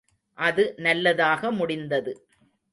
[0.37, 2.13] அது நல்லதாக முடிந்தது.